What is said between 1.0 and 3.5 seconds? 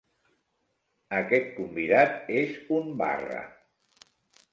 Aquest convidat és un barra!